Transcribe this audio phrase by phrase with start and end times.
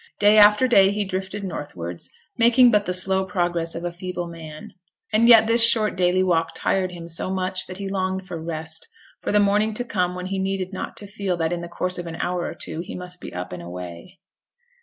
[0.17, 4.73] Day after day he drifted northwards, making but the slow progress of a feeble man,
[5.13, 8.87] and yet this short daily walk tired him so much that he longed for rest
[9.21, 11.99] for the morning to come when he needed not to feel that in the course
[11.99, 14.17] of an hour or two he must be up and away.